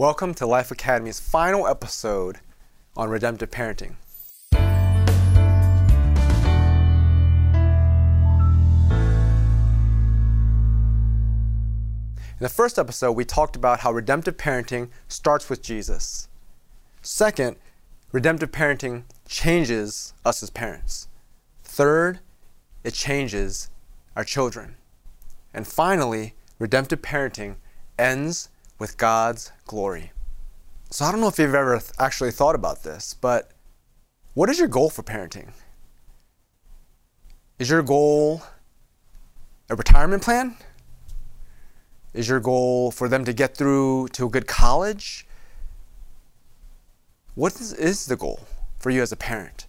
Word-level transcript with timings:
Welcome 0.00 0.32
to 0.36 0.46
Life 0.46 0.70
Academy's 0.70 1.20
final 1.20 1.66
episode 1.68 2.38
on 2.96 3.10
redemptive 3.10 3.50
parenting. 3.50 3.96
In 4.54 4.58
the 12.38 12.48
first 12.48 12.78
episode, 12.78 13.12
we 13.12 13.26
talked 13.26 13.56
about 13.56 13.80
how 13.80 13.92
redemptive 13.92 14.38
parenting 14.38 14.88
starts 15.06 15.50
with 15.50 15.60
Jesus. 15.60 16.28
Second, 17.02 17.56
redemptive 18.10 18.52
parenting 18.52 19.02
changes 19.28 20.14
us 20.24 20.42
as 20.42 20.48
parents. 20.48 21.08
Third, 21.62 22.20
it 22.84 22.94
changes 22.94 23.68
our 24.16 24.24
children. 24.24 24.76
And 25.52 25.66
finally, 25.66 26.36
redemptive 26.58 27.02
parenting 27.02 27.56
ends 27.98 28.48
with 28.80 28.96
God's 28.96 29.52
glory. 29.66 30.10
So 30.90 31.04
I 31.04 31.12
don't 31.12 31.20
know 31.20 31.28
if 31.28 31.38
you've 31.38 31.54
ever 31.54 31.78
th- 31.78 31.92
actually 32.00 32.32
thought 32.32 32.56
about 32.56 32.82
this, 32.82 33.14
but 33.14 33.52
what 34.34 34.48
is 34.48 34.58
your 34.58 34.66
goal 34.66 34.90
for 34.90 35.04
parenting? 35.04 35.52
Is 37.60 37.68
your 37.68 37.82
goal 37.82 38.42
a 39.68 39.76
retirement 39.76 40.22
plan? 40.22 40.56
Is 42.14 42.28
your 42.28 42.40
goal 42.40 42.90
for 42.90 43.06
them 43.06 43.24
to 43.26 43.32
get 43.32 43.54
through 43.56 44.08
to 44.14 44.26
a 44.26 44.30
good 44.30 44.46
college? 44.46 45.26
What 47.34 47.60
is, 47.60 47.72
is 47.74 48.06
the 48.06 48.16
goal 48.16 48.40
for 48.78 48.90
you 48.90 49.02
as 49.02 49.12
a 49.12 49.16
parent? 49.16 49.66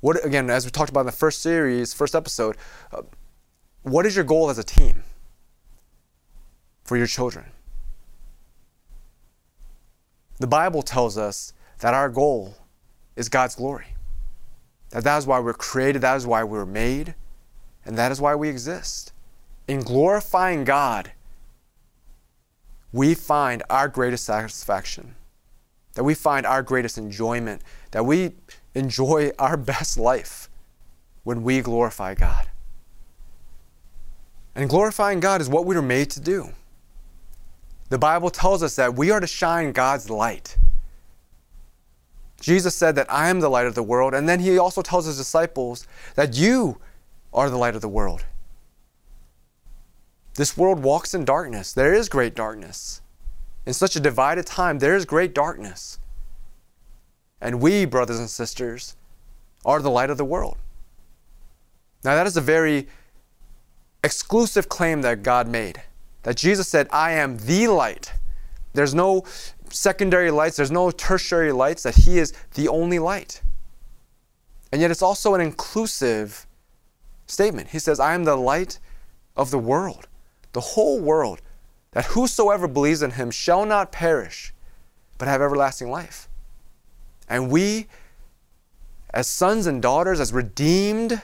What 0.00 0.22
again, 0.24 0.50
as 0.50 0.64
we 0.64 0.70
talked 0.70 0.90
about 0.90 1.00
in 1.00 1.06
the 1.06 1.12
first 1.12 1.40
series, 1.42 1.94
first 1.94 2.14
episode, 2.14 2.56
uh, 2.92 3.02
what 3.82 4.04
is 4.04 4.16
your 4.16 4.24
goal 4.24 4.50
as 4.50 4.58
a 4.58 4.64
team 4.64 5.04
for 6.84 6.96
your 6.96 7.06
children? 7.06 7.46
The 10.40 10.46
Bible 10.46 10.80
tells 10.82 11.18
us 11.18 11.52
that 11.80 11.92
our 11.92 12.08
goal 12.08 12.56
is 13.14 13.28
God's 13.28 13.54
glory. 13.54 13.88
That 14.88 15.04
that 15.04 15.18
is 15.18 15.26
why 15.26 15.38
we're 15.38 15.52
created, 15.52 16.00
that 16.00 16.16
is 16.16 16.26
why 16.26 16.42
we're 16.44 16.66
made, 16.66 17.14
and 17.84 17.96
that 17.98 18.10
is 18.10 18.22
why 18.22 18.34
we 18.34 18.48
exist. 18.48 19.12
In 19.68 19.80
glorifying 19.80 20.64
God, 20.64 21.12
we 22.90 23.14
find 23.14 23.62
our 23.68 23.86
greatest 23.86 24.24
satisfaction, 24.24 25.14
that 25.92 26.04
we 26.04 26.14
find 26.14 26.46
our 26.46 26.62
greatest 26.62 26.96
enjoyment, 26.96 27.60
that 27.90 28.06
we 28.06 28.32
enjoy 28.74 29.30
our 29.38 29.56
best 29.58 29.98
life 29.98 30.48
when 31.22 31.42
we 31.42 31.60
glorify 31.60 32.14
God. 32.14 32.48
And 34.54 34.70
glorifying 34.70 35.20
God 35.20 35.42
is 35.42 35.50
what 35.50 35.66
we 35.66 35.76
were 35.76 35.82
made 35.82 36.10
to 36.12 36.20
do. 36.20 36.50
The 37.90 37.98
Bible 37.98 38.30
tells 38.30 38.62
us 38.62 38.76
that 38.76 38.94
we 38.94 39.10
are 39.10 39.20
to 39.20 39.26
shine 39.26 39.72
God's 39.72 40.08
light. 40.08 40.56
Jesus 42.40 42.74
said 42.74 42.94
that 42.94 43.12
I 43.12 43.28
am 43.28 43.40
the 43.40 43.50
light 43.50 43.66
of 43.66 43.74
the 43.74 43.82
world, 43.82 44.14
and 44.14 44.28
then 44.28 44.40
he 44.40 44.56
also 44.58 44.80
tells 44.80 45.06
his 45.06 45.18
disciples 45.18 45.86
that 46.14 46.36
you 46.36 46.78
are 47.34 47.50
the 47.50 47.58
light 47.58 47.74
of 47.74 47.82
the 47.82 47.88
world. 47.88 48.24
This 50.34 50.56
world 50.56 50.82
walks 50.82 51.12
in 51.12 51.24
darkness. 51.24 51.72
There 51.72 51.92
is 51.92 52.08
great 52.08 52.34
darkness. 52.34 53.02
In 53.66 53.74
such 53.74 53.96
a 53.96 54.00
divided 54.00 54.46
time, 54.46 54.78
there 54.78 54.96
is 54.96 55.04
great 55.04 55.34
darkness. 55.34 55.98
And 57.40 57.60
we, 57.60 57.84
brothers 57.84 58.18
and 58.18 58.30
sisters, 58.30 58.96
are 59.64 59.82
the 59.82 59.90
light 59.90 60.10
of 60.10 60.16
the 60.16 60.24
world. 60.24 60.56
Now, 62.04 62.14
that 62.14 62.26
is 62.26 62.36
a 62.36 62.40
very 62.40 62.88
exclusive 64.02 64.68
claim 64.68 65.02
that 65.02 65.22
God 65.22 65.46
made. 65.48 65.82
That 66.22 66.36
Jesus 66.36 66.68
said, 66.68 66.88
I 66.90 67.12
am 67.12 67.38
the 67.38 67.68
light. 67.68 68.12
There's 68.72 68.94
no 68.94 69.24
secondary 69.70 70.30
lights, 70.30 70.56
there's 70.56 70.70
no 70.70 70.90
tertiary 70.90 71.52
lights, 71.52 71.82
that 71.84 71.94
He 71.94 72.18
is 72.18 72.32
the 72.54 72.68
only 72.68 72.98
light. 72.98 73.42
And 74.72 74.80
yet, 74.80 74.90
it's 74.90 75.02
also 75.02 75.34
an 75.34 75.40
inclusive 75.40 76.46
statement. 77.26 77.68
He 77.68 77.78
says, 77.78 77.98
I 77.98 78.14
am 78.14 78.24
the 78.24 78.36
light 78.36 78.78
of 79.36 79.50
the 79.50 79.58
world 79.58 80.06
the 80.52 80.60
whole 80.60 81.00
world, 81.00 81.40
that 81.92 82.06
whosoever 82.06 82.68
believes 82.68 83.02
in 83.02 83.12
him 83.12 83.30
shall 83.30 83.64
not 83.64 83.92
perish, 83.92 84.52
but 85.18 85.28
have 85.28 85.40
everlasting 85.40 85.90
life. 85.90 86.28
And 87.28 87.50
we, 87.50 87.86
as 89.12 89.28
sons 89.28 89.66
and 89.66 89.80
daughters, 89.80 90.20
as 90.20 90.32
redeemed 90.32 91.22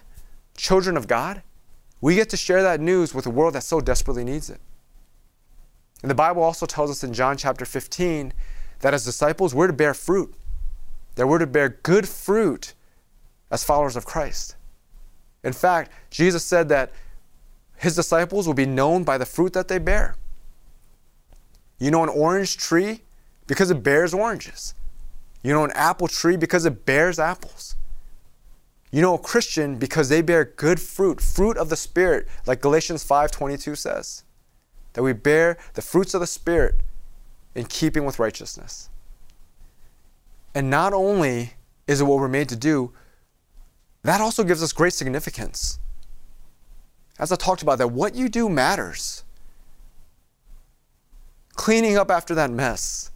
children 0.56 0.96
of 0.96 1.08
God, 1.08 1.42
we 2.00 2.14
get 2.14 2.30
to 2.30 2.36
share 2.36 2.62
that 2.62 2.80
news 2.80 3.14
with 3.14 3.26
a 3.26 3.30
world 3.30 3.54
that 3.54 3.62
so 3.62 3.80
desperately 3.80 4.24
needs 4.24 4.50
it. 4.50 4.60
And 6.06 6.10
the 6.12 6.14
Bible 6.14 6.44
also 6.44 6.66
tells 6.66 6.88
us 6.88 7.02
in 7.02 7.12
John 7.12 7.36
chapter 7.36 7.64
15 7.64 8.32
that 8.78 8.94
as 8.94 9.04
disciples, 9.04 9.56
we're 9.56 9.66
to 9.66 9.72
bear 9.72 9.92
fruit, 9.92 10.32
that 11.16 11.26
we're 11.26 11.40
to 11.40 11.48
bear 11.48 11.68
good 11.68 12.08
fruit 12.08 12.74
as 13.50 13.64
followers 13.64 13.96
of 13.96 14.06
Christ. 14.06 14.54
In 15.42 15.52
fact, 15.52 15.90
Jesus 16.10 16.44
said 16.44 16.68
that 16.68 16.92
his 17.76 17.96
disciples 17.96 18.46
will 18.46 18.54
be 18.54 18.66
known 18.66 19.02
by 19.02 19.18
the 19.18 19.26
fruit 19.26 19.52
that 19.54 19.66
they 19.66 19.78
bear. 19.78 20.14
You 21.80 21.90
know 21.90 22.04
an 22.04 22.08
orange 22.08 22.56
tree 22.56 23.00
because 23.48 23.72
it 23.72 23.82
bears 23.82 24.14
oranges. 24.14 24.74
You 25.42 25.54
know 25.54 25.64
an 25.64 25.72
apple 25.72 26.06
tree 26.06 26.36
because 26.36 26.66
it 26.66 26.86
bears 26.86 27.18
apples. 27.18 27.74
You 28.92 29.02
know 29.02 29.14
a 29.14 29.18
Christian 29.18 29.76
because 29.76 30.08
they 30.08 30.22
bear 30.22 30.44
good 30.44 30.80
fruit, 30.80 31.20
fruit 31.20 31.56
of 31.56 31.68
the 31.68 31.76
Spirit, 31.76 32.28
like 32.46 32.60
Galatians 32.60 33.02
5:22 33.02 33.74
says. 33.74 34.22
That 34.96 35.02
we 35.02 35.12
bear 35.12 35.56
the 35.74 35.82
fruits 35.82 36.14
of 36.14 36.20
the 36.20 36.26
Spirit 36.26 36.80
in 37.54 37.66
keeping 37.66 38.04
with 38.04 38.18
righteousness. 38.18 38.90
And 40.54 40.68
not 40.68 40.92
only 40.92 41.52
is 41.86 42.00
it 42.00 42.04
what 42.04 42.18
we're 42.18 42.28
made 42.28 42.48
to 42.48 42.56
do, 42.56 42.92
that 44.02 44.20
also 44.20 44.42
gives 44.42 44.62
us 44.62 44.72
great 44.72 44.94
significance 44.94 45.78
as 47.18 47.32
I 47.32 47.36
talked 47.36 47.62
about, 47.62 47.78
that 47.78 47.88
what 47.88 48.14
you 48.14 48.28
do 48.28 48.48
matters. 48.48 49.24
Cleaning 51.54 51.96
up 51.96 52.10
after 52.10 52.34
that 52.34 52.50
mess, 52.50 53.10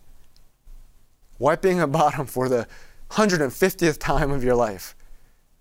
wiping 1.39 1.81
a 1.81 1.87
bottom 2.01 2.27
for 2.27 2.49
the 2.49 2.67
150th 3.11 3.99
time 3.99 4.31
of 4.31 4.43
your 4.43 4.55
life, 4.55 4.97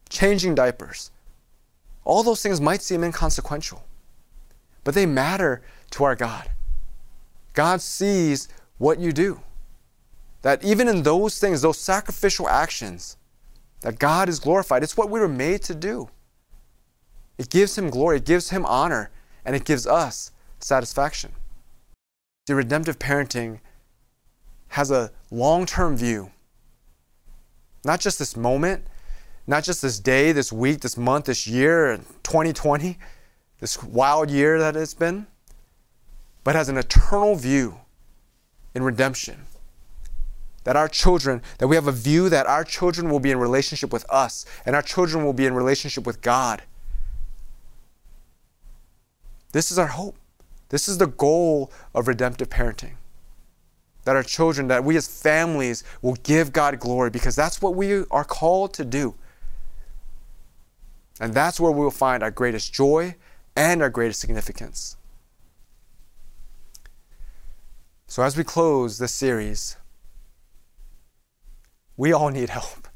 changing 0.09 0.55
diapers. 0.55 1.11
All 2.05 2.23
those 2.23 2.41
things 2.41 2.61
might 2.61 2.81
seem 2.81 3.03
inconsequential, 3.03 3.83
but 4.83 4.95
they 4.95 5.05
matter 5.05 5.61
to 5.91 6.03
our 6.03 6.15
God. 6.15 6.49
God 7.53 7.81
sees 7.81 8.47
what 8.77 8.99
you 8.99 9.11
do. 9.11 9.41
That 10.41 10.63
even 10.63 10.87
in 10.87 11.03
those 11.03 11.39
things, 11.39 11.61
those 11.61 11.77
sacrificial 11.77 12.47
actions, 12.47 13.17
that 13.81 13.99
God 13.99 14.29
is 14.29 14.39
glorified. 14.39 14.83
It's 14.83 14.97
what 14.97 15.09
we 15.09 15.19
were 15.19 15.27
made 15.27 15.61
to 15.63 15.75
do. 15.75 16.09
It 17.37 17.49
gives 17.49 17.77
him 17.77 17.89
glory, 17.89 18.17
it 18.17 18.25
gives 18.25 18.49
him 18.49 18.65
honor, 18.65 19.11
and 19.45 19.55
it 19.55 19.63
gives 19.63 19.87
us 19.87 20.31
satisfaction. 20.59 21.31
The 22.47 22.55
redemptive 22.55 22.99
parenting 22.99 23.59
has 24.69 24.91
a 24.91 25.11
long 25.31 25.65
term 25.65 25.95
view. 25.95 26.31
Not 27.85 27.99
just 28.01 28.19
this 28.19 28.35
moment, 28.35 28.85
not 29.47 29.63
just 29.63 29.81
this 29.81 29.99
day, 29.99 30.31
this 30.31 30.51
week, 30.51 30.81
this 30.81 30.97
month, 30.97 31.25
this 31.25 31.47
year, 31.47 31.97
2020, 32.23 32.97
this 33.59 33.81
wild 33.81 34.29
year 34.29 34.59
that 34.59 34.75
it's 34.75 34.93
been, 34.93 35.25
but 36.43 36.55
has 36.55 36.69
an 36.69 36.77
eternal 36.77 37.35
view 37.35 37.79
in 38.73 38.83
redemption. 38.83 39.45
That 40.63 40.75
our 40.75 40.87
children, 40.87 41.41
that 41.57 41.67
we 41.67 41.75
have 41.75 41.87
a 41.87 41.91
view 41.91 42.29
that 42.29 42.45
our 42.45 42.63
children 42.63 43.09
will 43.09 43.19
be 43.19 43.31
in 43.31 43.39
relationship 43.39 43.91
with 43.91 44.05
us 44.09 44.45
and 44.65 44.75
our 44.75 44.81
children 44.81 45.25
will 45.25 45.33
be 45.33 45.45
in 45.45 45.53
relationship 45.53 46.05
with 46.05 46.21
God 46.21 46.61
this 49.51 49.71
is 49.71 49.79
our 49.79 49.87
hope. 49.87 50.15
This 50.69 50.87
is 50.87 50.97
the 50.97 51.07
goal 51.07 51.71
of 51.95 52.07
redemptive 52.07 52.49
parenting. 52.49 52.93
That 54.05 54.15
our 54.15 54.23
children, 54.23 54.67
that 54.67 54.83
we 54.83 54.95
as 54.97 55.07
families 55.07 55.83
will 56.01 56.15
give 56.23 56.53
God 56.53 56.79
glory 56.79 57.09
because 57.09 57.35
that's 57.35 57.61
what 57.61 57.75
we 57.75 58.05
are 58.11 58.23
called 58.23 58.73
to 58.75 58.85
do. 58.85 59.15
And 61.19 61.33
that's 61.33 61.59
where 61.59 61.71
we 61.71 61.81
will 61.81 61.91
find 61.91 62.23
our 62.23 62.31
greatest 62.31 62.73
joy 62.73 63.15
and 63.55 63.81
our 63.81 63.89
greatest 63.89 64.21
significance. 64.21 64.95
So, 68.09 68.23
as 68.23 68.35
we 68.35 68.43
close 68.43 68.97
this 68.97 69.13
series, 69.13 69.77
we 71.95 72.11
all 72.11 72.29
need 72.29 72.49
help. 72.49 72.87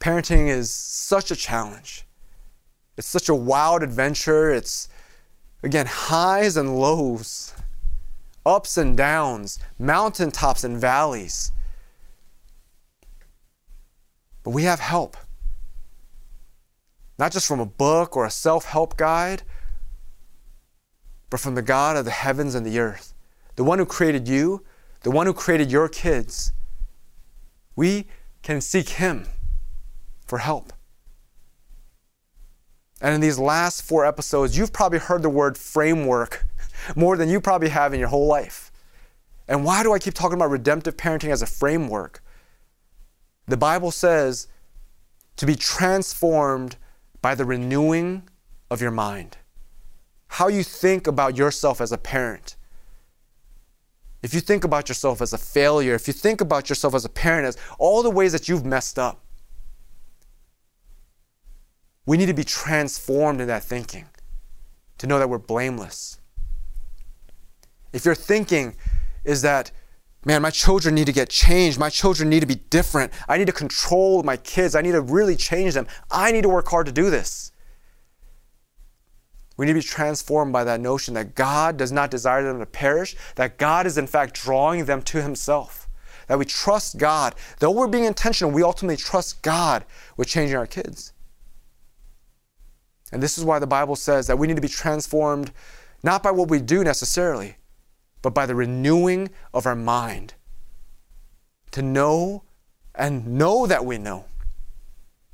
Parenting 0.00 0.48
is 0.48 0.74
such 0.74 1.30
a 1.30 1.36
challenge. 1.36 2.04
It's 2.96 3.06
such 3.06 3.28
a 3.28 3.34
wild 3.34 3.84
adventure. 3.84 4.50
It's, 4.50 4.88
again, 5.62 5.86
highs 5.86 6.56
and 6.56 6.76
lows, 6.76 7.54
ups 8.44 8.76
and 8.76 8.96
downs, 8.96 9.60
mountaintops 9.78 10.64
and 10.64 10.76
valleys. 10.76 11.52
But 14.42 14.50
we 14.50 14.64
have 14.64 14.80
help. 14.80 15.16
Not 17.20 17.30
just 17.30 17.46
from 17.46 17.60
a 17.60 17.66
book 17.66 18.16
or 18.16 18.26
a 18.26 18.32
self 18.32 18.64
help 18.64 18.96
guide, 18.96 19.44
but 21.32 21.40
from 21.40 21.54
the 21.54 21.62
God 21.62 21.96
of 21.96 22.04
the 22.04 22.10
heavens 22.10 22.54
and 22.54 22.66
the 22.66 22.78
earth, 22.78 23.14
the 23.56 23.64
one 23.64 23.78
who 23.78 23.86
created 23.86 24.28
you, 24.28 24.62
the 25.00 25.10
one 25.10 25.26
who 25.26 25.32
created 25.32 25.72
your 25.72 25.88
kids, 25.88 26.52
we 27.74 28.06
can 28.42 28.60
seek 28.60 28.90
Him 28.90 29.24
for 30.26 30.36
help. 30.36 30.74
And 33.00 33.14
in 33.14 33.22
these 33.22 33.38
last 33.38 33.80
four 33.80 34.04
episodes, 34.04 34.58
you've 34.58 34.74
probably 34.74 34.98
heard 34.98 35.22
the 35.22 35.30
word 35.30 35.56
framework 35.56 36.44
more 36.96 37.16
than 37.16 37.30
you 37.30 37.40
probably 37.40 37.70
have 37.70 37.94
in 37.94 37.98
your 37.98 38.10
whole 38.10 38.26
life. 38.26 38.70
And 39.48 39.64
why 39.64 39.82
do 39.82 39.94
I 39.94 39.98
keep 39.98 40.12
talking 40.12 40.36
about 40.36 40.50
redemptive 40.50 40.98
parenting 40.98 41.30
as 41.30 41.40
a 41.40 41.46
framework? 41.46 42.22
The 43.46 43.56
Bible 43.56 43.90
says 43.90 44.48
to 45.36 45.46
be 45.46 45.54
transformed 45.54 46.76
by 47.22 47.34
the 47.34 47.46
renewing 47.46 48.28
of 48.70 48.82
your 48.82 48.90
mind. 48.90 49.38
How 50.32 50.48
you 50.48 50.62
think 50.62 51.06
about 51.06 51.36
yourself 51.36 51.78
as 51.78 51.92
a 51.92 51.98
parent. 51.98 52.56
If 54.22 54.32
you 54.32 54.40
think 54.40 54.64
about 54.64 54.88
yourself 54.88 55.20
as 55.20 55.34
a 55.34 55.38
failure, 55.38 55.94
if 55.94 56.08
you 56.08 56.14
think 56.14 56.40
about 56.40 56.70
yourself 56.70 56.94
as 56.94 57.04
a 57.04 57.10
parent 57.10 57.46
as 57.46 57.58
all 57.78 58.02
the 58.02 58.08
ways 58.08 58.32
that 58.32 58.48
you've 58.48 58.64
messed 58.64 58.98
up, 58.98 59.20
we 62.06 62.16
need 62.16 62.26
to 62.26 62.32
be 62.32 62.44
transformed 62.44 63.42
in 63.42 63.48
that 63.48 63.62
thinking 63.62 64.06
to 64.96 65.06
know 65.06 65.18
that 65.18 65.28
we're 65.28 65.36
blameless. 65.36 66.18
If 67.92 68.06
your 68.06 68.14
thinking 68.14 68.74
is 69.24 69.42
that, 69.42 69.70
man, 70.24 70.40
my 70.40 70.50
children 70.50 70.94
need 70.94 71.06
to 71.06 71.12
get 71.12 71.28
changed, 71.28 71.78
my 71.78 71.90
children 71.90 72.30
need 72.30 72.40
to 72.40 72.46
be 72.46 72.62
different, 72.70 73.12
I 73.28 73.36
need 73.36 73.48
to 73.48 73.52
control 73.52 74.22
my 74.22 74.38
kids, 74.38 74.74
I 74.74 74.80
need 74.80 74.92
to 74.92 75.02
really 75.02 75.36
change 75.36 75.74
them, 75.74 75.86
I 76.10 76.32
need 76.32 76.42
to 76.44 76.48
work 76.48 76.68
hard 76.68 76.86
to 76.86 76.92
do 76.92 77.10
this. 77.10 77.51
We 79.62 79.66
need 79.66 79.74
to 79.74 79.78
be 79.78 79.82
transformed 79.84 80.52
by 80.52 80.64
that 80.64 80.80
notion 80.80 81.14
that 81.14 81.36
God 81.36 81.76
does 81.76 81.92
not 81.92 82.10
desire 82.10 82.42
them 82.42 82.58
to 82.58 82.66
perish, 82.66 83.14
that 83.36 83.58
God 83.58 83.86
is 83.86 83.96
in 83.96 84.08
fact 84.08 84.34
drawing 84.34 84.86
them 84.86 85.02
to 85.02 85.22
Himself. 85.22 85.88
That 86.26 86.40
we 86.40 86.44
trust 86.44 86.98
God. 86.98 87.36
Though 87.60 87.70
we're 87.70 87.86
being 87.86 88.02
intentional, 88.02 88.52
we 88.52 88.64
ultimately 88.64 88.96
trust 88.96 89.40
God 89.40 89.84
with 90.16 90.26
changing 90.26 90.56
our 90.56 90.66
kids. 90.66 91.12
And 93.12 93.22
this 93.22 93.38
is 93.38 93.44
why 93.44 93.60
the 93.60 93.68
Bible 93.68 93.94
says 93.94 94.26
that 94.26 94.36
we 94.36 94.48
need 94.48 94.56
to 94.56 94.60
be 94.60 94.66
transformed 94.66 95.52
not 96.02 96.24
by 96.24 96.32
what 96.32 96.50
we 96.50 96.58
do 96.58 96.82
necessarily, 96.82 97.54
but 98.20 98.34
by 98.34 98.46
the 98.46 98.56
renewing 98.56 99.30
of 99.54 99.64
our 99.64 99.76
mind. 99.76 100.34
To 101.70 101.82
know 101.82 102.42
and 102.96 103.38
know 103.38 103.68
that 103.68 103.84
we 103.84 103.96
know 103.96 104.24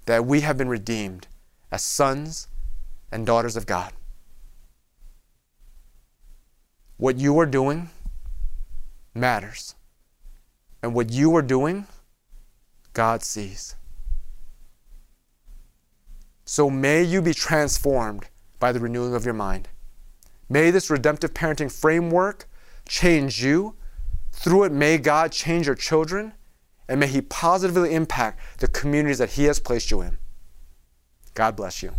that 0.04 0.26
we 0.26 0.42
have 0.42 0.58
been 0.58 0.68
redeemed 0.68 1.28
as 1.72 1.82
sons 1.82 2.48
and 3.10 3.24
daughters 3.24 3.56
of 3.56 3.64
God. 3.64 3.94
What 6.98 7.16
you 7.16 7.38
are 7.38 7.46
doing 7.46 7.88
matters. 9.14 9.74
And 10.82 10.94
what 10.94 11.10
you 11.10 11.34
are 11.36 11.42
doing, 11.42 11.86
God 12.92 13.22
sees. 13.22 13.74
So 16.44 16.70
may 16.70 17.02
you 17.02 17.20
be 17.22 17.34
transformed 17.34 18.28
by 18.58 18.72
the 18.72 18.80
renewing 18.80 19.14
of 19.14 19.24
your 19.24 19.34
mind. 19.34 19.68
May 20.48 20.70
this 20.70 20.90
redemptive 20.90 21.34
parenting 21.34 21.70
framework 21.70 22.48
change 22.88 23.42
you. 23.44 23.74
Through 24.32 24.64
it, 24.64 24.72
may 24.72 24.98
God 24.98 25.32
change 25.32 25.66
your 25.66 25.74
children, 25.74 26.32
and 26.88 27.00
may 27.00 27.06
He 27.06 27.20
positively 27.20 27.94
impact 27.94 28.40
the 28.58 28.68
communities 28.68 29.18
that 29.18 29.30
He 29.30 29.44
has 29.44 29.60
placed 29.60 29.90
you 29.90 30.00
in. 30.00 30.18
God 31.34 31.54
bless 31.54 31.82
you. 31.82 31.92